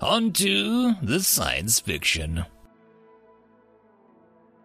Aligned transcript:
On 0.00 0.32
to 0.32 0.94
the 1.02 1.20
science 1.20 1.78
fiction. 1.78 2.46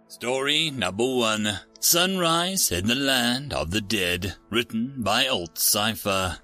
Story 0.08 0.72
number 0.72 1.04
one 1.04 1.59
Sunrise 1.82 2.72
in 2.72 2.88
the 2.88 2.96
Land 2.96 3.52
of 3.52 3.72
the 3.72 3.82
Dead, 3.82 4.36
written 4.50 4.94
by 4.98 5.28
Alt 5.28 5.58
Cipher. 5.58 6.38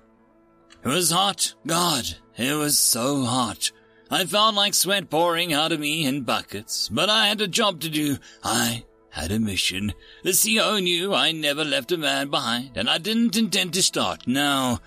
It 0.84 0.89
was 0.89 1.12
hot. 1.12 1.55
God, 1.65 2.17
it 2.35 2.53
was 2.55 2.77
so 2.77 3.23
hot. 3.23 3.71
I 4.09 4.25
felt 4.25 4.55
like 4.55 4.73
sweat 4.73 5.09
pouring 5.09 5.53
out 5.53 5.71
of 5.71 5.79
me 5.79 6.05
in 6.05 6.23
buckets, 6.23 6.89
but 6.89 7.09
I 7.09 7.27
had 7.27 7.39
a 7.39 7.48
job 7.48 7.79
to 7.81 7.89
do. 7.89 8.17
I 8.43 8.84
had 9.12 9.31
a 9.31 9.39
mission. 9.39 9.93
The 10.23 10.34
CO 10.34 10.79
knew 10.79 11.13
I 11.13 11.31
never 11.31 11.63
left 11.63 11.93
a 11.93 11.98
man 11.98 12.29
behind, 12.29 12.76
and 12.76 12.89
I 12.89 12.98
didn't 12.98 13.37
intend 13.37 13.73
to 13.76 13.84
start 13.84 14.27
now. 14.27 14.81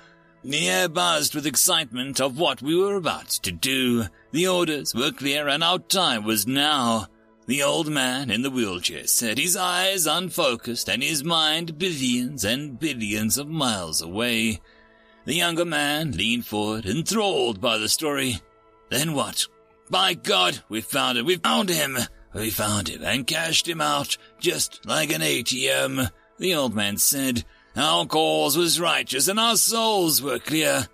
The 0.44 0.68
air 0.68 0.90
buzzed 0.90 1.34
with 1.34 1.46
excitement 1.46 2.20
of 2.20 2.38
what 2.38 2.60
we 2.60 2.76
were 2.76 2.96
about 2.96 3.30
to 3.30 3.50
do. 3.50 4.04
The 4.30 4.46
orders 4.46 4.94
were 4.94 5.10
clear 5.10 5.48
and 5.48 5.64
our 5.64 5.78
time 5.78 6.24
was 6.24 6.46
now. 6.46 7.06
The 7.46 7.62
old 7.62 7.88
man 7.88 8.30
in 8.30 8.42
the 8.42 8.50
wheelchair 8.50 9.06
said, 9.06 9.38
his 9.38 9.56
eyes 9.56 10.06
unfocused 10.06 10.90
and 10.90 11.02
his 11.02 11.24
mind 11.24 11.78
billions 11.78 12.44
and 12.44 12.78
billions 12.78 13.38
of 13.38 13.48
miles 13.48 14.02
away. 14.02 14.60
The 15.24 15.34
younger 15.34 15.64
man 15.64 16.12
leaned 16.12 16.44
forward, 16.44 16.84
enthralled 16.84 17.62
by 17.62 17.78
the 17.78 17.88
story. 17.88 18.42
Then 18.90 19.14
what? 19.14 19.46
By 19.88 20.12
God, 20.12 20.62
we 20.68 20.82
found 20.82 21.16
it. 21.16 21.24
We 21.24 21.36
found 21.36 21.70
him. 21.70 21.96
We 22.34 22.50
found 22.50 22.88
him 22.88 23.02
and 23.02 23.26
cashed 23.26 23.66
him 23.66 23.80
out 23.80 24.18
just 24.40 24.84
like 24.84 25.10
an 25.10 25.22
ATM. 25.22 26.10
The 26.36 26.54
old 26.54 26.74
man 26.74 26.98
said, 26.98 27.44
our 27.76 28.06
cause 28.06 28.56
was 28.56 28.80
righteous 28.80 29.28
and 29.28 29.38
our 29.38 29.56
souls 29.56 30.22
were 30.22 30.38
clear. 30.38 30.86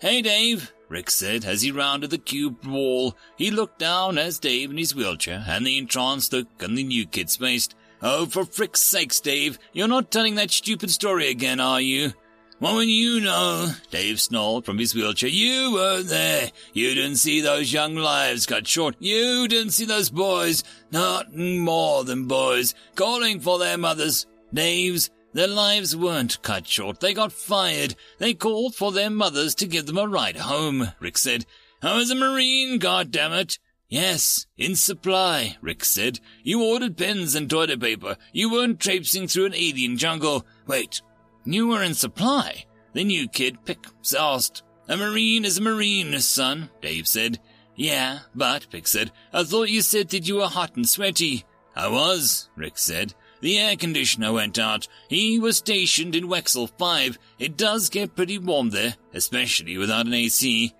Hey, 0.00 0.22
Dave, 0.22 0.72
Rick 0.88 1.10
said 1.10 1.44
as 1.44 1.62
he 1.62 1.70
rounded 1.70 2.10
the 2.10 2.18
cubed 2.18 2.66
wall. 2.66 3.16
He 3.36 3.50
looked 3.50 3.78
down 3.78 4.18
as 4.18 4.38
Dave 4.38 4.70
in 4.70 4.78
his 4.78 4.94
wheelchair 4.94 5.44
and 5.46 5.66
the 5.66 5.78
entranced 5.78 6.32
look 6.32 6.48
on 6.62 6.74
the 6.74 6.84
new 6.84 7.06
kid's 7.06 7.36
face. 7.36 7.68
Oh, 8.02 8.26
for 8.26 8.44
frick's 8.44 8.80
sakes, 8.80 9.20
Dave, 9.20 9.58
you're 9.72 9.88
not 9.88 10.10
telling 10.10 10.34
that 10.34 10.50
stupid 10.50 10.90
story 10.90 11.28
again, 11.28 11.60
are 11.60 11.80
you? 11.80 12.12
Well, 12.60 12.76
when 12.76 12.88
you 12.88 13.20
know, 13.20 13.72
Dave 13.90 14.20
snarled 14.20 14.64
from 14.64 14.78
his 14.78 14.94
wheelchair, 14.94 15.28
you 15.28 15.72
weren't 15.72 16.08
there. 16.08 16.50
You 16.72 16.94
didn't 16.94 17.16
see 17.16 17.40
those 17.40 17.72
young 17.72 17.96
lives 17.96 18.46
cut 18.46 18.66
short. 18.66 18.94
You 19.00 19.48
didn't 19.48 19.72
see 19.72 19.84
those 19.84 20.10
boys, 20.10 20.62
not 20.90 21.34
more 21.34 22.04
than 22.04 22.26
boys, 22.26 22.74
calling 22.94 23.40
for 23.40 23.58
their 23.58 23.76
mothers. 23.76 24.26
Dave's 24.52 25.10
their 25.34 25.48
lives 25.48 25.94
weren't 25.96 26.40
cut 26.42 26.66
short. 26.66 27.00
They 27.00 27.12
got 27.12 27.32
fired. 27.32 27.96
They 28.18 28.34
called 28.34 28.74
for 28.74 28.92
their 28.92 29.10
mothers 29.10 29.54
to 29.56 29.66
give 29.66 29.86
them 29.86 29.98
a 29.98 30.06
ride 30.06 30.36
home, 30.36 30.92
Rick 31.00 31.18
said. 31.18 31.44
I 31.82 31.96
was 31.96 32.10
a 32.10 32.14
Marine, 32.14 32.80
goddammit. 32.80 33.58
Yes, 33.88 34.46
in 34.56 34.76
supply, 34.76 35.56
Rick 35.60 35.84
said. 35.84 36.20
You 36.42 36.64
ordered 36.64 36.96
pens 36.96 37.34
and 37.34 37.50
toilet 37.50 37.80
paper. 37.80 38.16
You 38.32 38.50
weren't 38.50 38.80
traipsing 38.80 39.28
through 39.28 39.46
an 39.46 39.54
alien 39.54 39.98
jungle. 39.98 40.46
Wait, 40.66 41.02
you 41.44 41.66
were 41.66 41.82
in 41.82 41.94
supply? 41.94 42.64
The 42.92 43.04
new 43.04 43.28
kid 43.28 43.64
Pick 43.64 43.86
asked. 44.18 44.62
A 44.88 44.96
Marine 44.96 45.44
is 45.44 45.58
a 45.58 45.62
Marine, 45.62 46.18
son, 46.20 46.70
Dave 46.80 47.08
said. 47.08 47.40
Yeah, 47.74 48.20
but, 48.34 48.70
Pick 48.70 48.86
said, 48.86 49.10
I 49.32 49.42
thought 49.42 49.68
you 49.68 49.82
said 49.82 50.10
that 50.10 50.28
you 50.28 50.36
were 50.36 50.46
hot 50.46 50.76
and 50.76 50.88
sweaty. 50.88 51.44
I 51.74 51.88
was, 51.88 52.48
Rick 52.56 52.78
said. 52.78 53.14
The 53.44 53.58
air 53.58 53.76
conditioner 53.76 54.32
went 54.32 54.58
out. 54.58 54.88
He 55.10 55.38
was 55.38 55.58
stationed 55.58 56.16
in 56.16 56.28
Wexel 56.28 56.70
5. 56.78 57.18
It 57.38 57.58
does 57.58 57.90
get 57.90 58.16
pretty 58.16 58.38
warm 58.38 58.70
there, 58.70 58.94
especially 59.12 59.76
without 59.76 60.06
an 60.06 60.14
AC. 60.14 60.72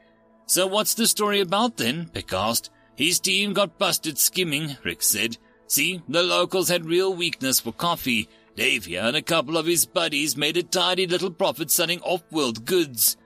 So 0.47 0.67
what's 0.67 0.95
the 0.95 1.07
story 1.07 1.41
about 1.41 1.77
then? 1.77 2.09
Pick 2.09 2.33
asked. 2.33 2.71
His 2.97 3.21
team 3.21 3.53
got 3.53 3.79
busted 3.79 4.17
skimming, 4.17 4.79
Rick 4.83 5.03
said. 5.03 5.37
See, 5.67 6.01
the 6.09 6.23
locals 6.23 6.71
had 6.71 6.87
real 6.87 7.13
weakness 7.15 7.61
for 7.61 7.71
coffee. 7.71 8.31
Here 8.57 9.03
and 9.03 9.17
a 9.17 9.21
couple 9.21 9.59
of 9.59 9.67
his 9.67 9.85
buddies 9.85 10.35
made 10.35 10.57
a 10.57 10.63
tidy 10.63 11.07
little 11.07 11.33
profit 11.33 11.71
selling 11.71 12.01
off-world 12.01 12.65
goods. 12.65 13.19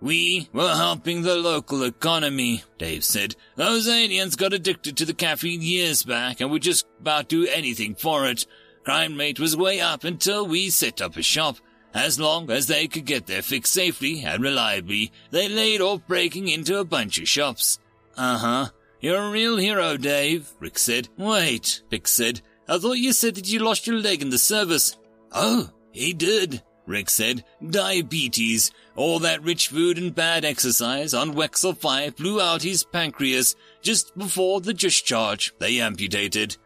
We 0.00 0.48
were 0.52 0.74
helping 0.76 1.22
the 1.22 1.36
local 1.36 1.82
economy, 1.82 2.62
Dave 2.76 3.02
said. 3.02 3.34
Those 3.56 3.88
aliens 3.88 4.36
got 4.36 4.52
addicted 4.52 4.96
to 4.98 5.06
the 5.06 5.14
caffeine 5.14 5.62
years 5.62 6.02
back 6.02 6.40
and 6.40 6.50
would 6.50 6.62
just 6.62 6.86
about 7.00 7.28
do 7.28 7.46
anything 7.46 7.94
for 7.94 8.26
it. 8.26 8.46
Crime 8.86 9.18
rate 9.18 9.40
was 9.40 9.56
way 9.56 9.80
up 9.80 10.04
until 10.04 10.46
we 10.46 10.70
set 10.70 11.02
up 11.02 11.16
a 11.16 11.22
shop. 11.22 11.56
As 11.92 12.20
long 12.20 12.52
as 12.52 12.68
they 12.68 12.86
could 12.86 13.04
get 13.04 13.26
their 13.26 13.42
fix 13.42 13.68
safely 13.68 14.22
and 14.24 14.40
reliably, 14.40 15.10
they 15.32 15.48
laid 15.48 15.80
off 15.80 16.06
breaking 16.06 16.46
into 16.46 16.78
a 16.78 16.84
bunch 16.84 17.18
of 17.18 17.26
shops. 17.26 17.80
Uh-huh. 18.16 18.68
You're 19.00 19.24
a 19.24 19.30
real 19.32 19.56
hero, 19.56 19.96
Dave, 19.96 20.52
Rick 20.60 20.78
said. 20.78 21.08
Wait, 21.18 21.82
Rick 21.90 22.06
said. 22.06 22.42
I 22.68 22.78
thought 22.78 22.98
you 22.98 23.12
said 23.12 23.34
that 23.34 23.48
you 23.48 23.58
lost 23.58 23.88
your 23.88 23.98
leg 23.98 24.22
in 24.22 24.30
the 24.30 24.38
service. 24.38 24.96
Oh, 25.32 25.68
he 25.90 26.12
did, 26.12 26.62
Rick 26.86 27.10
said. 27.10 27.44
Diabetes. 27.68 28.70
All 28.94 29.18
that 29.18 29.42
rich 29.42 29.66
food 29.66 29.98
and 29.98 30.14
bad 30.14 30.44
exercise 30.44 31.12
on 31.12 31.34
Wexel 31.34 31.76
5 31.76 32.14
blew 32.14 32.40
out 32.40 32.62
his 32.62 32.84
pancreas 32.84 33.56
just 33.82 34.16
before 34.16 34.60
the 34.60 34.72
discharge 34.72 35.52
they 35.58 35.80
amputated. 35.80 36.56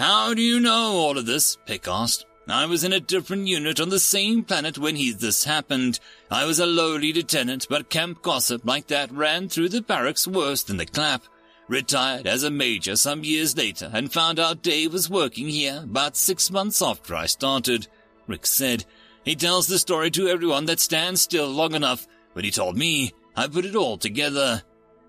How 0.00 0.32
do 0.32 0.40
you 0.40 0.60
know 0.60 0.94
all 0.94 1.18
of 1.18 1.26
this? 1.26 1.58
Pick 1.66 1.86
asked. 1.86 2.24
I 2.48 2.64
was 2.64 2.84
in 2.84 2.94
a 2.94 3.00
different 3.00 3.46
unit 3.48 3.80
on 3.80 3.90
the 3.90 4.00
same 4.00 4.42
planet 4.44 4.78
when 4.78 4.96
he 4.96 5.12
this 5.12 5.44
happened. 5.44 6.00
I 6.30 6.46
was 6.46 6.58
a 6.58 6.64
lowly 6.64 7.12
lieutenant, 7.12 7.66
but 7.68 7.90
camp 7.90 8.22
gossip 8.22 8.64
like 8.64 8.86
that 8.86 9.12
ran 9.12 9.50
through 9.50 9.68
the 9.68 9.82
barracks 9.82 10.26
worse 10.26 10.62
than 10.62 10.78
the 10.78 10.86
clap. 10.86 11.24
Retired 11.68 12.26
as 12.26 12.44
a 12.44 12.50
major 12.50 12.96
some 12.96 13.24
years 13.24 13.54
later 13.58 13.90
and 13.92 14.10
found 14.10 14.40
out 14.40 14.62
Dave 14.62 14.94
was 14.94 15.10
working 15.10 15.48
here 15.48 15.82
about 15.84 16.16
six 16.16 16.50
months 16.50 16.80
after 16.80 17.14
I 17.14 17.26
started. 17.26 17.86
Rick 18.26 18.46
said. 18.46 18.86
He 19.22 19.36
tells 19.36 19.66
the 19.66 19.78
story 19.78 20.10
to 20.12 20.28
everyone 20.28 20.64
that 20.64 20.80
stands 20.80 21.20
still 21.20 21.48
long 21.48 21.74
enough. 21.74 22.06
When 22.32 22.46
he 22.46 22.50
told 22.50 22.74
me, 22.74 23.12
I 23.36 23.48
put 23.48 23.66
it 23.66 23.76
all 23.76 23.98
together. 23.98 24.62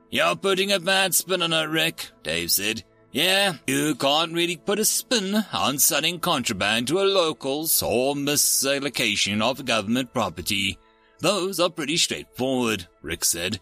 You're 0.10 0.36
putting 0.36 0.74
a 0.74 0.82
bad 0.82 1.16
spin 1.16 1.44
on 1.44 1.54
it, 1.54 1.70
Rick, 1.70 2.10
Dave 2.24 2.52
said. 2.52 2.84
Yeah, 3.12 3.56
you 3.68 3.96
can't 3.96 4.32
really 4.32 4.56
put 4.56 4.80
a 4.80 4.86
spin 4.86 5.44
on 5.52 5.80
selling 5.80 6.20
contraband 6.20 6.88
to 6.88 7.00
a 7.00 7.04
locals 7.04 7.84
or 7.84 8.16
misallocation 8.16 9.42
of 9.42 9.66
government 9.66 10.14
property. 10.14 10.78
Those 11.20 11.60
are 11.60 11.70
pretty 11.70 11.98
straightforward, 11.98 12.88
Rick 13.02 13.26
said. 13.26 13.60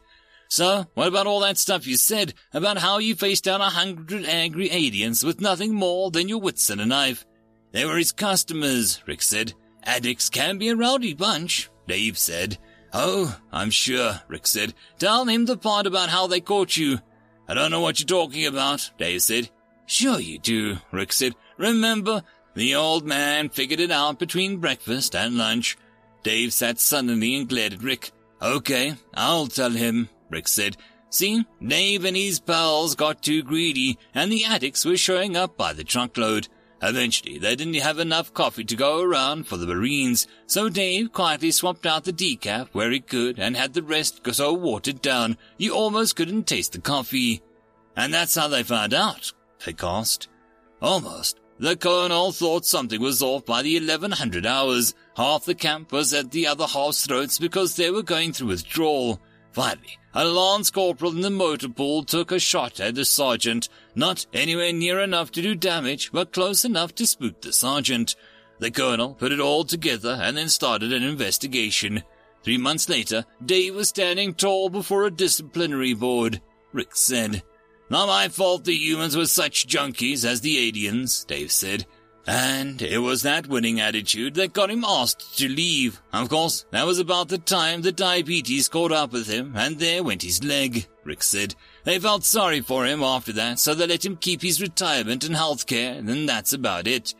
So, 0.49 0.85
what 0.93 1.07
about 1.07 1.25
all 1.25 1.39
that 1.41 1.57
stuff 1.57 1.87
you 1.87 1.95
said 1.95 2.35
about 2.53 2.77
how 2.77 2.99
you 2.99 3.15
faced 3.15 3.43
down 3.43 3.61
a 3.61 3.69
hundred 3.69 4.25
angry 4.25 4.69
aliens 4.71 5.23
with 5.23 5.41
nothing 5.41 5.73
more 5.73 6.11
than 6.11 6.29
your 6.29 6.39
wits 6.39 6.69
and 6.69 6.79
a 6.79 6.85
knife? 6.85 7.25
They 7.71 7.85
were 7.85 7.97
his 7.97 8.11
customers, 8.11 9.01
Rick 9.07 9.23
said. 9.23 9.53
Addicts 9.83 10.29
can 10.29 10.59
be 10.59 10.69
a 10.69 10.75
rowdy 10.75 11.13
bunch, 11.15 11.69
Dave 11.87 12.17
said. 12.17 12.57
Oh, 12.93 13.39
I'm 13.51 13.69
sure, 13.71 14.21
Rick 14.27 14.47
said. 14.47 14.73
Tell 14.99 15.25
him 15.25 15.45
the 15.45 15.57
part 15.57 15.87
about 15.87 16.09
how 16.09 16.27
they 16.27 16.39
caught 16.39 16.77
you. 16.77 16.99
I 17.49 17.55
don't 17.55 17.71
know 17.71 17.81
what 17.81 17.99
you're 17.99 18.05
talking 18.05 18.45
about, 18.45 18.91
Dave 18.99 19.23
said. 19.23 19.49
Sure 19.87 20.19
you 20.19 20.37
do, 20.37 20.77
Rick 20.91 21.11
said. 21.11 21.33
Remember, 21.57 22.21
the 22.53 22.75
old 22.75 23.07
man 23.07 23.49
figured 23.49 23.79
it 23.79 23.89
out 23.89 24.19
between 24.19 24.57
breakfast 24.57 25.15
and 25.15 25.35
lunch. 25.35 25.75
Dave 26.21 26.53
sat 26.53 26.79
suddenly 26.79 27.35
and 27.35 27.49
glared 27.49 27.73
at 27.73 27.81
Rick. 27.81 28.11
Okay, 28.39 28.93
I'll 29.15 29.47
tell 29.47 29.71
him, 29.71 30.09
Rick 30.29 30.47
said. 30.47 30.77
See, 31.09 31.43
Dave 31.65 32.05
and 32.05 32.15
his 32.15 32.39
pals 32.39 32.93
got 32.93 33.23
too 33.23 33.41
greedy, 33.41 33.97
and 34.13 34.31
the 34.31 34.45
addicts 34.45 34.85
were 34.85 34.95
showing 34.95 35.35
up 35.35 35.57
by 35.57 35.73
the 35.73 35.83
truckload. 35.83 36.47
Eventually, 36.81 37.37
they 37.37 37.55
didn't 37.55 37.73
have 37.75 37.99
enough 37.99 38.33
coffee 38.33 38.63
to 38.63 38.75
go 38.75 39.01
around 39.01 39.47
for 39.47 39.57
the 39.57 39.67
Marines, 39.67 40.27
so 40.47 40.69
Dave 40.69 41.11
quietly 41.11 41.51
swapped 41.51 41.85
out 41.85 42.05
the 42.05 42.13
decaf 42.13 42.69
where 42.71 42.89
he 42.91 43.01
could 43.01 43.37
and 43.37 43.57
had 43.57 43.73
the 43.73 43.83
rest 43.83 44.23
go 44.23 44.31
so 44.31 44.53
watered 44.53 45.01
down 45.01 45.37
you 45.57 45.73
almost 45.73 46.15
couldn't 46.15 46.47
taste 46.47 46.71
the 46.71 46.79
coffee. 46.79 47.41
And 47.95 48.13
that's 48.13 48.35
how 48.35 48.47
they 48.47 48.63
found 48.63 48.93
out, 48.93 49.33
Pick 49.59 49.83
asked. 49.83 50.29
Almost. 50.81 51.39
The 51.59 51.75
colonel 51.75 52.31
thought 52.31 52.65
something 52.65 53.01
was 53.01 53.21
off 53.21 53.45
by 53.45 53.61
the 53.61 53.77
1100 53.77 54.45
hours. 54.45 54.93
Half 55.17 55.43
the 55.43 55.55
camp 55.55 55.91
was 55.91 56.13
at 56.13 56.31
the 56.31 56.47
other 56.47 56.65
half's 56.65 57.05
throats 57.05 57.37
because 57.37 57.75
they 57.75 57.91
were 57.91 58.01
going 58.01 58.31
through 58.31 58.47
withdrawal. 58.47 59.19
Finally, 59.51 59.98
A 60.13 60.25
lance 60.25 60.71
corporal 60.71 61.11
in 61.11 61.21
the 61.21 61.29
motor 61.29 61.69
pool 61.69 62.03
took 62.03 62.31
a 62.31 62.39
shot 62.39 62.79
at 62.79 62.95
the 62.95 63.05
sergeant, 63.05 63.69
not 63.93 64.25
anywhere 64.33 64.73
near 64.73 64.99
enough 64.99 65.31
to 65.33 65.41
do 65.41 65.53
damage, 65.53 66.11
but 66.11 66.33
close 66.33 66.65
enough 66.65 66.95
to 66.95 67.05
spook 67.05 67.41
the 67.41 67.53
sergeant. 67.53 68.15
The 68.57 68.71
colonel 68.71 69.13
put 69.13 69.31
it 69.31 69.39
all 69.39 69.63
together 69.63 70.19
and 70.21 70.35
then 70.35 70.49
started 70.49 70.91
an 70.91 71.03
investigation. 71.03 72.03
Three 72.43 72.57
months 72.57 72.89
later, 72.89 73.25
Dave 73.45 73.75
was 73.75 73.89
standing 73.89 74.33
tall 74.33 74.69
before 74.69 75.05
a 75.05 75.11
disciplinary 75.11 75.93
board. 75.93 76.41
Rick 76.73 76.95
said, 76.95 77.43
Not 77.89 78.07
my 78.07 78.29
fault 78.29 78.65
the 78.65 78.73
humans 78.73 79.15
were 79.15 79.27
such 79.27 79.67
junkies 79.67 80.25
as 80.25 80.41
the 80.41 80.57
aliens, 80.67 81.23
Dave 81.25 81.51
said. 81.51 81.85
And 82.29 82.83
it 82.83 82.99
was 82.99 83.23
that 83.23 83.47
winning 83.47 83.79
attitude 83.79 84.35
that 84.35 84.53
got 84.53 84.69
him 84.69 84.85
asked 84.85 85.39
to 85.39 85.49
leave. 85.49 85.99
Of 86.13 86.29
course, 86.29 86.63
that 86.69 86.85
was 86.85 86.99
about 86.99 87.27
the 87.27 87.39
time 87.39 87.81
the 87.81 87.91
diabetes 87.91 88.67
caught 88.67 88.91
up 88.91 89.13
with 89.13 89.27
him, 89.27 89.53
and 89.55 89.79
there 89.79 90.03
went 90.03 90.21
his 90.21 90.43
leg, 90.43 90.85
Rick 91.03 91.23
said. 91.23 91.55
They 91.85 91.97
felt 91.97 92.23
sorry 92.23 92.61
for 92.61 92.85
him 92.85 93.01
after 93.01 93.33
that, 93.33 93.57
so 93.57 93.73
they 93.73 93.87
let 93.87 94.05
him 94.05 94.15
keep 94.15 94.43
his 94.43 94.61
retirement 94.61 95.23
and 95.23 95.35
health 95.35 95.65
care, 95.65 95.93
and 95.95 96.29
that's 96.29 96.53
about 96.53 96.85
it. 96.85 97.15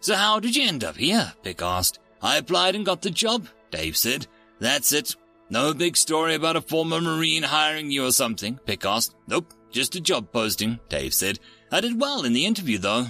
So 0.00 0.14
how 0.14 0.40
did 0.40 0.54
you 0.54 0.68
end 0.68 0.84
up 0.84 0.98
here? 0.98 1.32
Pick 1.42 1.62
asked. 1.62 1.98
I 2.20 2.36
applied 2.36 2.74
and 2.74 2.84
got 2.84 3.00
the 3.00 3.10
job, 3.10 3.48
Dave 3.70 3.96
said. 3.96 4.26
That's 4.58 4.92
it. 4.92 5.16
No 5.48 5.72
big 5.72 5.96
story 5.96 6.34
about 6.34 6.56
a 6.56 6.60
former 6.60 7.00
Marine 7.00 7.44
hiring 7.44 7.90
you 7.90 8.04
or 8.04 8.12
something, 8.12 8.60
Pick 8.66 8.84
asked. 8.84 9.14
Nope, 9.26 9.54
just 9.70 9.96
a 9.96 10.02
job 10.02 10.30
posting, 10.32 10.80
Dave 10.90 11.14
said. 11.14 11.38
I 11.72 11.80
did 11.80 11.98
well 11.98 12.26
in 12.26 12.34
the 12.34 12.44
interview, 12.44 12.76
though. 12.76 13.06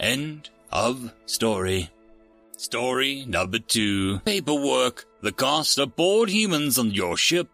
End 0.00 0.48
of 0.72 1.12
story. 1.26 1.90
Story 2.56 3.26
number 3.26 3.58
two. 3.58 4.20
Paperwork. 4.20 5.04
The 5.20 5.30
cost 5.30 5.78
of 5.78 5.94
bored 5.94 6.30
humans 6.30 6.78
on 6.78 6.92
your 6.92 7.18
ship. 7.18 7.50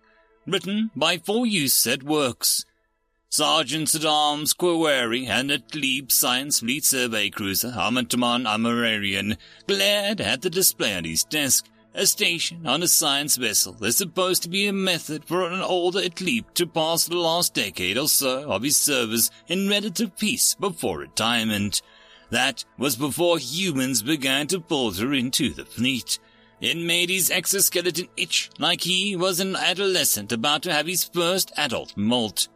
Written 0.47 0.93
by 0.95 1.19
For 1.19 1.45
Use 1.45 1.85
at 1.89 2.05
Works. 2.05 2.65
Sergeants 3.29 3.97
at 3.97 4.05
Arms 4.05 4.53
Query 4.53 5.27
and 5.27 5.51
at 5.51 5.73
Science 6.13 6.61
Fleet 6.61 6.85
Survey 6.85 7.31
Cruiser 7.31 7.73
Amataman 7.73 8.47
Amararian 8.47 9.37
glared 9.67 10.21
at 10.21 10.43
the 10.43 10.49
display 10.49 10.95
on 10.95 11.03
his 11.03 11.25
desk. 11.25 11.67
A 11.95 12.07
station 12.07 12.65
on 12.65 12.81
a 12.83 12.89
science 12.89 13.37
vessel 13.37 13.83
is 13.83 13.97
supposed 13.97 14.45
to 14.45 14.49
be 14.49 14.69
a 14.69 14.73
method 14.73 15.25
for 15.25 15.49
an 15.49 15.63
older 15.63 16.01
Atleep 16.01 16.45
to 16.55 16.67
pass 16.67 17.07
the 17.07 17.17
last 17.17 17.55
decade 17.55 17.99
or 17.99 18.07
so 18.07 18.49
of 18.49 18.63
his 18.63 18.77
service 18.77 19.31
in 19.49 19.69
relative 19.69 20.17
peace 20.17 20.55
before 20.61 20.99
retirement. 20.99 21.83
That 22.31 22.65
was 22.77 22.97
before 22.97 23.39
humans 23.39 24.03
began 24.03 24.47
to 24.49 24.61
filter 24.61 25.13
into 25.13 25.53
the 25.53 25.65
fleet. 25.65 26.19
It 26.61 26.77
made 26.77 27.11
his 27.11 27.31
exoskeleton 27.31 28.09
itch 28.17 28.51
like 28.59 28.81
he 28.81 29.15
was 29.15 29.41
an 29.41 29.57
adolescent 29.57 30.33
about 30.33 30.63
to 30.63 30.73
have 30.73 30.87
his 30.87 31.05
first 31.05 31.53
adult 31.57 31.97
molt. 31.97 32.49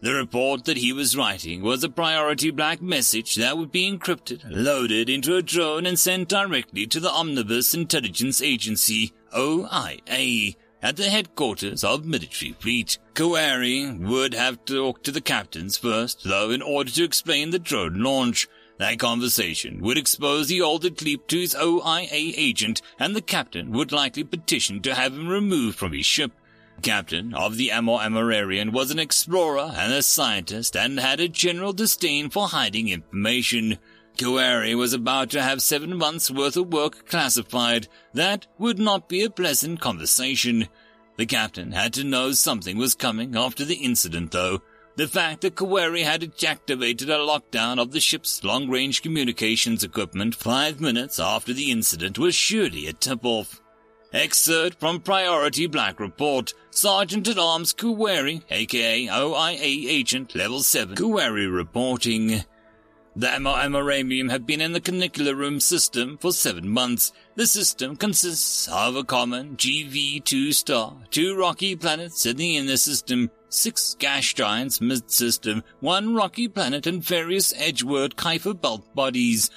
The 0.00 0.14
report 0.14 0.64
that 0.64 0.78
he 0.78 0.92
was 0.92 1.16
writing 1.16 1.62
was 1.62 1.84
a 1.84 1.88
priority 1.88 2.50
black 2.50 2.82
message 2.82 3.36
that 3.36 3.56
would 3.56 3.70
be 3.70 3.88
encrypted, 3.88 4.42
loaded 4.50 5.08
into 5.08 5.36
a 5.36 5.42
drone 5.42 5.86
and 5.86 5.96
sent 5.96 6.28
directly 6.28 6.88
to 6.88 6.98
the 6.98 7.10
Omnibus 7.10 7.72
Intelligence 7.72 8.42
Agency, 8.42 9.12
OIA, 9.32 10.56
at 10.82 10.96
the 10.96 11.08
headquarters 11.08 11.84
of 11.84 12.04
Military 12.04 12.52
Fleet. 12.58 12.98
Kawari 13.14 13.96
would 13.96 14.34
have 14.34 14.64
talked 14.64 15.04
to 15.04 15.12
the 15.12 15.20
captains 15.20 15.78
first, 15.78 16.24
though, 16.24 16.50
in 16.50 16.62
order 16.62 16.90
to 16.90 17.04
explain 17.04 17.50
the 17.50 17.60
drone 17.60 18.02
launch. 18.02 18.48
That 18.78 18.98
conversation 18.98 19.80
would 19.80 19.98
expose 19.98 20.48
the 20.48 20.62
old 20.62 20.84
Atleep 20.84 21.26
to 21.28 21.38
his 21.38 21.54
OIA 21.54 22.08
agent, 22.36 22.82
and 22.98 23.14
the 23.14 23.22
captain 23.22 23.70
would 23.72 23.92
likely 23.92 24.24
petition 24.24 24.80
to 24.82 24.94
have 24.94 25.12
him 25.12 25.28
removed 25.28 25.78
from 25.78 25.92
his 25.92 26.06
ship. 26.06 26.32
The 26.76 26.82
captain 26.82 27.34
of 27.34 27.56
the 27.56 27.70
Amor 27.70 27.98
Amararian 27.98 28.72
was 28.72 28.90
an 28.90 28.98
explorer 28.98 29.72
and 29.76 29.92
a 29.92 30.02
scientist 30.02 30.76
and 30.76 30.98
had 30.98 31.20
a 31.20 31.28
general 31.28 31.72
disdain 31.72 32.30
for 32.30 32.48
hiding 32.48 32.88
information. 32.88 33.78
Kuwari 34.16 34.76
was 34.76 34.92
about 34.92 35.30
to 35.30 35.42
have 35.42 35.62
seven 35.62 35.96
months' 35.96 36.30
worth 36.30 36.56
of 36.56 36.72
work 36.72 37.06
classified. 37.08 37.88
That 38.14 38.46
would 38.58 38.78
not 38.78 39.08
be 39.08 39.22
a 39.22 39.30
pleasant 39.30 39.80
conversation. 39.80 40.68
The 41.16 41.26
captain 41.26 41.72
had 41.72 41.92
to 41.94 42.04
know 42.04 42.32
something 42.32 42.78
was 42.78 42.94
coming 42.94 43.36
after 43.36 43.64
the 43.64 43.76
incident, 43.76 44.32
though. 44.32 44.62
The 44.94 45.08
fact 45.08 45.40
that 45.40 45.54
Kawari 45.54 46.04
had 46.04 46.32
activated 46.46 47.08
a 47.08 47.16
lockdown 47.16 47.80
of 47.80 47.92
the 47.92 48.00
ship's 48.00 48.44
long-range 48.44 49.00
communications 49.00 49.82
equipment 49.82 50.34
five 50.34 50.80
minutes 50.80 51.18
after 51.18 51.54
the 51.54 51.70
incident 51.70 52.18
was 52.18 52.34
surely 52.34 52.86
a 52.86 52.92
tip-off. 52.92 53.62
Excerpt 54.12 54.78
from 54.78 55.00
Priority 55.00 55.66
Black 55.66 55.98
Report. 55.98 56.52
Sergeant 56.70 57.28
at 57.28 57.38
Arms 57.38 57.72
Kuwari, 57.72 58.42
aka 58.50 59.08
OIA 59.08 59.88
Agent 59.88 60.34
Level 60.34 60.60
7, 60.60 60.94
Kuwari 60.94 61.50
reporting. 61.50 62.44
The 63.14 63.26
Amoramium 63.26 64.30
have 64.30 64.46
been 64.46 64.62
in 64.62 64.72
the 64.72 64.80
Canicular 64.80 65.36
Room 65.36 65.60
system 65.60 66.16
for 66.16 66.32
seven 66.32 66.66
months. 66.66 67.12
The 67.34 67.46
system 67.46 67.94
consists 67.94 68.68
of 68.68 68.96
a 68.96 69.04
common 69.04 69.58
GV2 69.58 70.54
star, 70.54 70.96
two 71.10 71.36
rocky 71.36 71.76
planets 71.76 72.24
in 72.24 72.38
the 72.38 72.56
inner 72.56 72.78
system, 72.78 73.30
six 73.50 73.94
gas 73.98 74.32
giants 74.32 74.80
mid-system, 74.80 75.62
one 75.80 76.14
rocky 76.14 76.48
planet 76.48 76.86
and 76.86 77.04
various 77.04 77.52
Edgeworld 77.52 78.14
Kuiper 78.14 78.58
belt 78.58 78.94
bodies. 78.94 79.50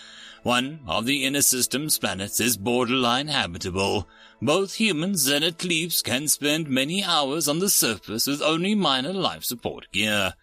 One 0.44 0.82
of 0.86 1.06
the 1.06 1.24
inner 1.24 1.42
system's 1.42 1.98
planets 1.98 2.42
is 2.42 2.58
borderline 2.58 3.30
habitable. 3.30 4.10
Both 4.42 4.82
humans 4.82 5.30
and 5.30 5.46
Atleeps 5.46 6.04
can 6.04 6.28
spend 6.28 6.68
many 6.68 7.06
hours 7.06 7.48
on 7.48 7.60
the 7.60 7.70
surface 7.70 8.28
with 8.28 8.42
only 8.42 8.76
minor 8.76 9.14
life 9.14 9.46
support 9.46 9.88
gear. 9.94 10.34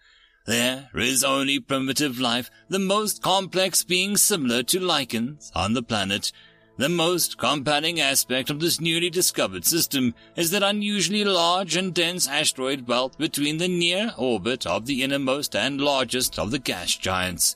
There 0.45 0.89
is 0.93 1.23
only 1.23 1.61
primitive 1.61 2.19
life, 2.19 2.51
the 2.67 2.79
most 2.79 3.21
complex 3.21 3.85
being 3.85 4.17
similar 4.17 4.61
to 4.63 4.79
lichens 4.79 5.53
on 5.55 5.73
the 5.73 5.81
planet. 5.81 6.33
The 6.75 6.89
most 6.89 7.37
compelling 7.37 8.01
aspect 8.01 8.49
of 8.49 8.59
this 8.59 8.81
newly 8.81 9.09
discovered 9.09 9.63
system 9.63 10.13
is 10.35 10.51
that 10.51 10.61
unusually 10.61 11.23
large 11.23 11.77
and 11.77 11.93
dense 11.93 12.27
asteroid 12.27 12.85
belt 12.85 13.17
between 13.17 13.57
the 13.57 13.69
near 13.69 14.11
orbit 14.17 14.67
of 14.67 14.85
the 14.85 15.01
innermost 15.01 15.55
and 15.55 15.79
largest 15.79 16.37
of 16.37 16.51
the 16.51 16.59
gas 16.59 16.93
giants. 16.97 17.55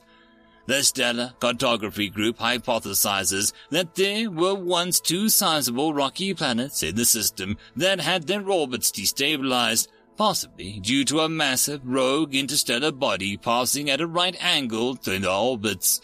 The 0.64 0.82
Stellar 0.82 1.32
Cartography 1.40 2.08
Group 2.08 2.38
hypothesizes 2.38 3.52
that 3.70 3.96
there 3.96 4.30
were 4.30 4.54
once 4.54 5.00
two 5.00 5.28
sizable 5.28 5.92
rocky 5.92 6.32
planets 6.32 6.82
in 6.82 6.94
the 6.94 7.04
system 7.04 7.58
that 7.76 8.00
had 8.00 8.26
their 8.26 8.48
orbits 8.48 8.92
destabilized, 8.92 9.88
possibly 10.18 10.80
due 10.80 11.04
to 11.04 11.20
a 11.20 11.28
massive 11.28 11.80
rogue 11.84 12.34
interstellar 12.34 12.90
body 12.90 13.36
passing 13.36 13.88
at 13.88 14.00
a 14.00 14.06
right 14.06 14.36
angle 14.40 14.96
to 14.96 15.16
the 15.16 15.32
orbits, 15.32 16.00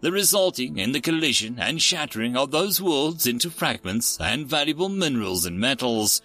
the 0.00 0.12
resulting 0.12 0.78
in 0.78 0.92
the 0.92 1.00
collision 1.00 1.58
and 1.58 1.82
shattering 1.82 2.36
of 2.36 2.52
those 2.52 2.80
worlds 2.80 3.26
into 3.26 3.50
fragments 3.50 4.18
and 4.20 4.46
valuable 4.46 4.88
minerals 4.88 5.44
and 5.44 5.58
metals. 5.58 6.22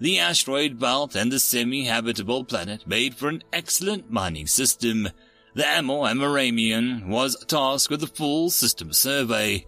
The 0.00 0.18
asteroid 0.18 0.80
belt 0.80 1.14
and 1.14 1.30
the 1.30 1.38
semi-habitable 1.38 2.44
planet 2.44 2.86
made 2.88 3.14
for 3.14 3.28
an 3.28 3.44
excellent 3.52 4.10
mining 4.10 4.48
system. 4.48 5.10
The 5.54 5.66
Amor 5.66 6.08
Amoramian 6.08 7.06
was 7.06 7.36
tasked 7.44 7.90
with 7.90 8.02
a 8.02 8.08
full 8.08 8.50
system 8.50 8.92
survey. 8.92 9.64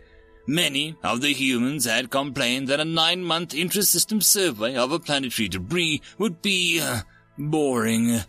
Many 0.48 0.96
of 1.04 1.20
the 1.20 1.32
humans 1.32 1.84
had 1.84 2.10
complained 2.10 2.66
that 2.66 2.80
a 2.80 2.84
nine-month 2.84 3.54
intra-system 3.54 4.20
survey 4.22 4.74
of 4.74 4.90
a 4.90 4.98
planetary 4.98 5.48
debris 5.48 6.02
would 6.18 6.42
be 6.42 6.80
uh, 6.80 7.02
boring. 7.38 8.20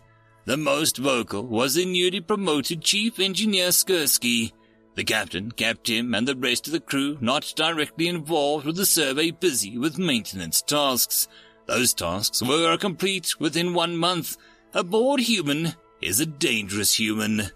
The 0.44 0.56
most 0.56 0.98
vocal 0.98 1.46
was 1.46 1.74
the 1.74 1.86
newly 1.86 2.20
promoted 2.20 2.82
Chief 2.82 3.18
Engineer 3.18 3.68
Skursky. 3.68 4.52
The 4.94 5.04
captain 5.04 5.50
kept 5.50 5.88
him 5.88 6.14
and 6.14 6.28
the 6.28 6.36
rest 6.36 6.66
of 6.66 6.72
the 6.72 6.80
crew 6.80 7.18
not 7.20 7.52
directly 7.56 8.08
involved 8.08 8.66
with 8.66 8.76
the 8.76 8.86
survey 8.86 9.30
busy 9.30 9.78
with 9.78 9.98
maintenance 9.98 10.62
tasks. 10.62 11.26
Those 11.66 11.94
tasks 11.94 12.42
were 12.42 12.76
complete 12.76 13.40
within 13.40 13.74
one 13.74 13.96
month. 13.96 14.36
A 14.74 14.84
bored 14.84 15.20
human 15.20 15.74
is 16.00 16.20
a 16.20 16.26
dangerous 16.26 16.98
human. 16.98 17.50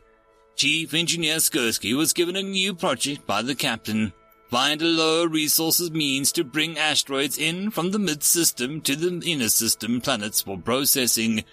Chief 0.57 0.95
Engineer 0.95 1.37
Skursky 1.37 1.97
was 1.97 2.13
given 2.13 2.35
a 2.35 2.43
new 2.43 2.75
project 2.75 3.27
by 3.27 3.43
the 3.43 3.55
captain. 3.55 4.13
Find 4.51 4.81
a 4.81 4.87
lower 4.87 5.29
resources 5.29 5.91
means 5.91 6.33
to 6.33 6.43
bring 6.43 6.79
asteroids 6.79 7.37
in 7.37 7.71
from 7.71 7.91
the 7.91 7.99
mid-system 7.99 8.81
to 8.83 8.97
the 8.97 9.21
inner 9.31 9.51
system 9.51 10.01
planets 10.01 10.41
for 10.41 10.57
processing. 10.57 11.45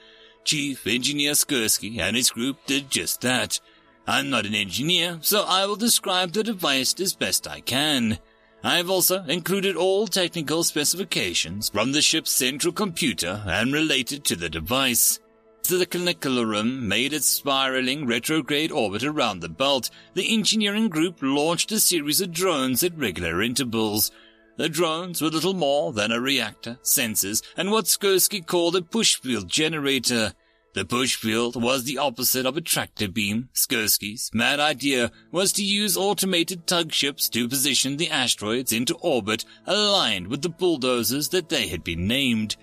Chief 0.45 0.87
Engineer 0.87 1.33
Skursky 1.33 1.99
and 1.99 2.15
his 2.15 2.29
group 2.29 2.57
did 2.65 2.89
just 2.89 3.19
that. 3.21 3.59
I'm 4.07 4.29
not 4.29 4.45
an 4.45 4.55
engineer, 4.55 5.17
so 5.21 5.43
I 5.45 5.65
will 5.65 5.75
describe 5.75 6.31
the 6.31 6.43
device 6.43 6.95
as 6.99 7.13
best 7.13 7.47
I 7.47 7.59
can. 7.59 8.19
I 8.63 8.77
have 8.77 8.89
also 8.89 9.23
included 9.25 9.75
all 9.75 10.07
technical 10.07 10.63
specifications 10.63 11.69
from 11.69 11.91
the 11.91 12.01
ship's 12.01 12.31
central 12.31 12.71
computer 12.71 13.43
and 13.45 13.73
related 13.73 14.23
to 14.25 14.35
the 14.35 14.49
device. 14.49 15.19
The 15.67 15.87
Canicularum 15.87 16.81
made 16.81 17.11
its 17.11 17.25
spiraling 17.25 18.05
retrograde 18.05 18.71
orbit 18.71 19.03
around 19.03 19.39
the 19.39 19.49
belt. 19.49 19.89
The 20.13 20.31
engineering 20.31 20.89
group 20.89 21.17
launched 21.23 21.71
a 21.71 21.79
series 21.79 22.21
of 22.21 22.31
drones 22.31 22.83
at 22.83 22.95
regular 22.95 23.41
intervals. 23.41 24.11
The 24.57 24.69
drones 24.69 25.23
were 25.23 25.29
little 25.29 25.55
more 25.55 25.91
than 25.91 26.11
a 26.11 26.21
reactor, 26.21 26.77
sensors, 26.83 27.41
and 27.57 27.71
what 27.71 27.85
Skursky 27.85 28.45
called 28.45 28.75
a 28.75 28.83
push 28.83 29.15
field 29.15 29.49
generator. 29.49 30.33
The 30.75 30.85
push 30.85 31.15
field 31.15 31.61
was 31.61 31.83
the 31.83 31.97
opposite 31.97 32.45
of 32.45 32.57
a 32.57 32.61
tractor 32.61 33.07
beam. 33.07 33.49
Skursky's 33.53 34.29
mad 34.33 34.59
idea 34.59 35.11
was 35.31 35.51
to 35.53 35.63
use 35.63 35.97
automated 35.97 36.67
tug 36.67 36.91
ships 36.91 37.27
to 37.29 37.49
position 37.49 37.97
the 37.97 38.11
asteroids 38.11 38.71
into 38.71 38.95
orbit 38.97 39.45
aligned 39.65 40.27
with 40.27 40.43
the 40.43 40.49
bulldozers 40.49 41.29
that 41.29 41.49
they 41.49 41.69
had 41.69 41.83
been 41.83 42.07
named. 42.07 42.55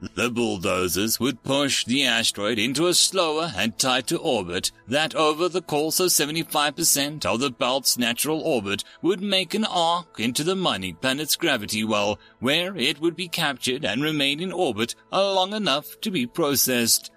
The 0.00 0.30
bulldozers 0.30 1.18
would 1.18 1.42
push 1.42 1.84
the 1.84 2.04
asteroid 2.04 2.58
into 2.58 2.86
a 2.86 2.94
slower 2.94 3.52
and 3.56 3.78
tighter 3.78 4.16
orbit 4.16 4.70
that 4.86 5.14
over 5.14 5.48
the 5.48 5.62
course 5.62 6.00
of 6.00 6.08
75% 6.08 7.24
of 7.24 7.40
the 7.40 7.50
belt's 7.50 7.96
natural 7.96 8.40
orbit 8.40 8.84
would 9.00 9.22
make 9.22 9.54
an 9.54 9.64
arc 9.64 10.20
into 10.20 10.44
the 10.44 10.56
mining 10.56 10.96
planet's 10.96 11.36
gravity 11.36 11.82
well, 11.82 12.18
where 12.40 12.76
it 12.76 13.00
would 13.00 13.16
be 13.16 13.28
captured 13.28 13.84
and 13.84 14.02
remain 14.02 14.40
in 14.40 14.52
orbit 14.52 14.94
long 15.10 15.54
enough 15.54 15.98
to 16.02 16.10
be 16.10 16.26
processed. 16.26 17.10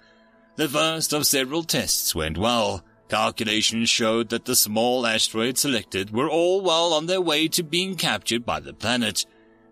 The 0.55 0.69
first 0.69 1.11
of 1.11 1.27
several 1.27 1.63
tests 1.63 2.15
went 2.15 2.37
well. 2.37 2.83
Calculations 3.09 3.89
showed 3.89 4.29
that 4.29 4.45
the 4.45 4.55
small 4.55 5.05
asteroids 5.05 5.61
selected 5.61 6.11
were 6.11 6.29
all 6.29 6.61
well 6.61 6.93
on 6.93 7.07
their 7.07 7.21
way 7.21 7.47
to 7.49 7.63
being 7.63 7.95
captured 7.95 8.45
by 8.45 8.59
the 8.59 8.73
planet. 8.73 9.25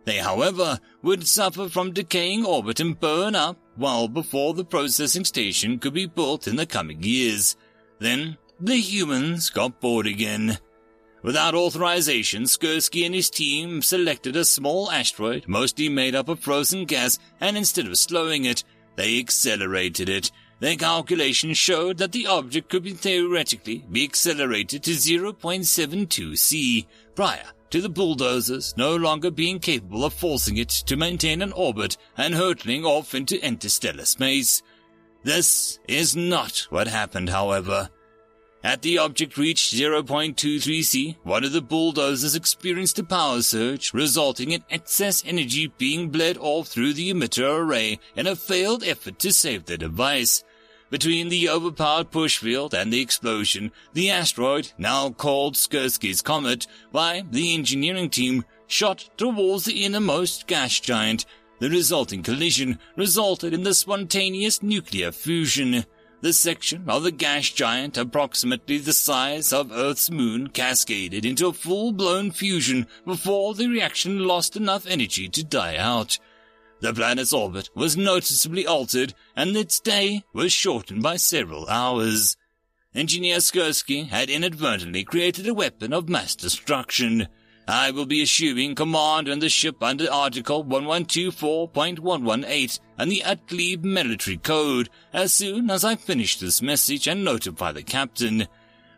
They, 0.07 0.19
however, 0.19 0.79
would 1.03 1.27
suffer 1.27 1.67
from 1.67 1.91
decaying 1.91 2.45
orbit 2.45 2.79
and 2.79 2.97
burn 2.97 3.35
up 3.35 3.57
well 3.75 4.07
before 4.07 4.53
the 4.53 4.63
processing 4.63 5.25
station 5.25 5.79
could 5.79 5.93
be 5.93 6.05
built 6.05 6.47
in 6.47 6.55
the 6.55 6.65
coming 6.65 7.03
years. 7.03 7.57
Then 7.99 8.37
the 8.57 8.77
humans 8.77 9.49
got 9.49 9.81
bored 9.81 10.07
again. 10.07 10.59
Without 11.23 11.55
authorization, 11.55 12.43
Skursky 12.43 13.05
and 13.05 13.13
his 13.13 13.29
team 13.29 13.81
selected 13.81 14.37
a 14.37 14.45
small 14.45 14.89
asteroid, 14.89 15.43
mostly 15.45 15.89
made 15.89 16.15
up 16.15 16.29
of 16.29 16.39
frozen 16.39 16.85
gas, 16.85 17.19
and 17.41 17.57
instead 17.57 17.85
of 17.85 17.97
slowing 17.97 18.45
it, 18.45 18.63
they 18.95 19.19
accelerated 19.19 20.07
it. 20.07 20.31
Their 20.61 20.77
calculations 20.77 21.57
showed 21.57 21.97
that 21.97 22.13
the 22.13 22.27
object 22.27 22.69
could 22.69 22.83
be 22.83 22.93
theoretically 22.93 23.83
be 23.91 24.05
accelerated 24.05 24.83
to 24.83 24.91
0.72 24.91 26.37
c 26.37 26.87
prior 27.13 27.43
to 27.69 27.81
the 27.81 27.89
bulldozers 27.89 28.75
no 28.77 28.95
longer 28.95 29.31
being 29.31 29.59
capable 29.59 30.05
of 30.05 30.13
forcing 30.13 30.57
it 30.57 30.69
to 30.69 30.95
maintain 30.95 31.41
an 31.41 31.51
orbit 31.53 31.97
and 32.17 32.33
hurtling 32.33 32.85
off 32.85 33.13
into 33.13 33.43
interstellar 33.45 34.05
space. 34.05 34.61
This 35.23 35.79
is 35.87 36.15
not 36.15 36.67
what 36.69 36.87
happened, 36.87 37.29
however. 37.29 37.89
At 38.63 38.81
the 38.81 38.97
object 38.97 39.37
reached 39.37 39.73
0.23 39.73 40.83
c, 40.83 41.17
one 41.23 41.43
of 41.43 41.51
the 41.51 41.61
bulldozers 41.61 42.35
experienced 42.35 42.99
a 42.99 43.03
power 43.03 43.41
surge, 43.41 43.93
resulting 43.93 44.51
in 44.51 44.63
excess 44.69 45.23
energy 45.25 45.71
being 45.77 46.09
bled 46.09 46.37
off 46.37 46.67
through 46.67 46.93
the 46.93 47.13
emitter 47.13 47.59
array 47.59 47.99
in 48.15 48.27
a 48.27 48.35
failed 48.35 48.83
effort 48.83 49.19
to 49.19 49.31
save 49.31 49.65
the 49.65 49.77
device. 49.77 50.43
Between 50.89 51.27
the 51.27 51.49
overpowered 51.49 52.11
push 52.11 52.37
field 52.37 52.73
and 52.73 52.93
the 52.93 53.01
explosion, 53.01 53.73
the 53.93 54.09
asteroid, 54.09 54.71
now 54.77 55.09
called 55.09 55.55
Skursky's 55.55 56.21
Comet 56.21 56.65
by 56.93 57.25
the 57.29 57.53
engineering 57.53 58.09
team, 58.09 58.45
shot 58.67 59.09
towards 59.17 59.65
the 59.65 59.83
innermost 59.83 60.47
gas 60.47 60.79
giant. 60.79 61.25
The 61.59 61.69
resulting 61.69 62.23
collision 62.23 62.79
resulted 62.95 63.53
in 63.53 63.63
the 63.63 63.73
spontaneous 63.73 64.63
nuclear 64.63 65.11
fusion. 65.11 65.85
The 66.21 66.31
section 66.33 66.89
of 66.89 67.03
the 67.03 67.11
gas 67.11 67.49
giant, 67.49 67.97
approximately 67.97 68.77
the 68.77 68.93
size 68.93 69.51
of 69.51 69.71
Earth's 69.71 70.09
moon, 70.09 70.47
cascaded 70.47 71.25
into 71.25 71.47
a 71.47 71.53
full-blown 71.53 72.31
fusion 72.31 72.87
before 73.05 73.53
the 73.53 73.67
reaction 73.67 74.25
lost 74.25 74.55
enough 74.55 74.87
energy 74.87 75.27
to 75.29 75.43
die 75.43 75.75
out. 75.75 76.17
The 76.79 76.93
planet's 76.93 77.33
orbit 77.33 77.71
was 77.75 77.97
noticeably 77.97 78.67
altered, 78.67 79.15
and 79.35 79.57
its 79.57 79.79
day 79.79 80.23
was 80.33 80.53
shortened 80.53 81.01
by 81.01 81.17
several 81.17 81.67
hours. 81.67 82.37
Engineer 82.93 83.37
Skursky 83.37 84.07
had 84.07 84.29
inadvertently 84.29 85.03
created 85.03 85.47
a 85.47 85.53
weapon 85.53 85.91
of 85.91 86.07
mass 86.07 86.35
destruction. 86.35 87.27
I 87.67 87.91
will 87.91 88.05
be 88.05 88.21
assuming 88.21 88.75
command 88.75 89.27
on 89.27 89.39
the 89.39 89.49
ship 89.49 89.83
under 89.83 90.09
Article 90.11 90.63
1124.118 90.65 92.79
and 92.97 93.11
the 93.11 93.23
Atleep 93.25 93.83
military 93.83 94.37
code 94.37 94.89
as 95.11 95.33
soon 95.33 95.69
as 95.69 95.83
I 95.83 95.95
finish 95.95 96.37
this 96.37 96.61
message 96.61 97.07
and 97.07 97.25
notify 97.25 97.71
the 97.71 97.83
captain. 97.83 98.47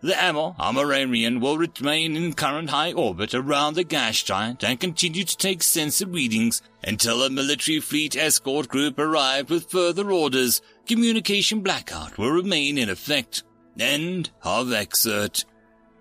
The 0.02 0.16
Amor 0.16 0.56
Amararian 0.58 1.42
will 1.42 1.58
remain 1.58 2.16
in 2.16 2.32
current 2.34 2.70
high 2.70 2.94
orbit 2.94 3.34
around 3.34 3.74
the 3.74 3.84
gas 3.84 4.24
giant 4.24 4.64
and 4.64 4.80
continue 4.80 5.26
to 5.26 5.38
take 5.38 5.62
sensor 5.62 6.08
readings 6.08 6.62
until 6.82 7.22
a 7.22 7.30
military 7.30 7.82
fleet 7.82 8.16
escort 8.16 8.70
group 8.70 8.98
arrived 8.98 9.50
with 9.50 9.70
further 9.70 10.10
orders. 10.10 10.62
Communication 10.88 11.60
blackout 11.60 12.18
will 12.18 12.32
remain 12.32 12.78
in 12.78 12.90
effect. 12.90 13.44
End 13.78 14.30
of 14.42 14.72
excerpt. 14.72 15.44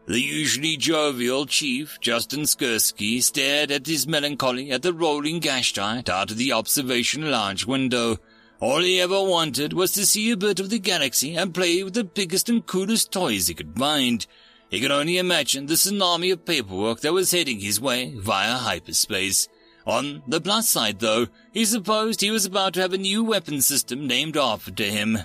The 0.07 0.21
usually 0.21 0.77
jovial 0.77 1.45
chief, 1.45 1.99
Justin 2.01 2.43
Skursky, 2.43 3.21
stared 3.21 3.73
at 3.73 3.87
his 3.87 4.07
melancholy 4.07 4.71
at 4.71 4.83
the 4.83 4.95
rolling 4.95 5.41
gas 5.41 5.73
giant 5.73 6.09
out 6.09 6.31
of 6.31 6.37
the 6.37 6.53
observation 6.53 7.31
lounge 7.31 7.67
window. 7.67 8.19
All 8.61 8.81
he 8.81 9.01
ever 9.01 9.23
wanted 9.23 9.73
was 9.73 9.93
to 9.93 10.05
see 10.05 10.33
a 10.33 10.37
bit 10.37 10.59
of 10.59 10.69
the 10.69 10.81
galaxy 10.81 11.37
and 11.37 11.55
play 11.55 11.83
with 11.85 11.95
the 11.95 12.03
biggest 12.03 12.49
and 12.49 12.67
coolest 12.67 13.13
toys 13.13 13.47
he 13.47 13.55
could 13.55 13.79
find. 13.79 14.27
He 14.69 14.81
could 14.81 14.91
only 14.91 15.17
imagine 15.17 15.67
the 15.67 15.75
tsunami 15.75 16.33
of 16.33 16.45
paperwork 16.45 17.01
that 17.01 17.13
was 17.13 17.31
heading 17.31 17.61
his 17.61 17.81
way 17.81 18.15
via 18.17 18.55
hyperspace. 18.55 19.49
On 19.87 20.23
the 20.27 20.41
plus 20.41 20.69
side, 20.69 20.99
though, 20.99 21.29
he 21.53 21.65
supposed 21.65 22.21
he 22.21 22.33
was 22.33 22.45
about 22.45 22.75
to 22.75 22.81
have 22.81 22.93
a 22.93 22.99
new 22.99 23.23
weapon 23.23 23.63
system 23.63 24.07
named 24.07 24.37
after 24.37 24.85
him. 24.85 25.19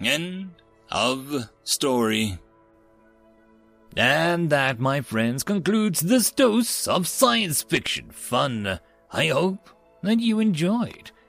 End 0.00 0.52
of 0.90 1.50
story. 1.62 2.38
And 3.94 4.48
that, 4.50 4.80
my 4.80 5.02
friends, 5.02 5.42
concludes 5.42 6.00
this 6.00 6.30
dose 6.30 6.88
of 6.88 7.06
science 7.06 7.62
fiction 7.62 8.10
fun. 8.10 8.80
I 9.12 9.26
hope 9.26 9.68
that 10.02 10.20
you 10.20 10.40
enjoyed. 10.40 11.10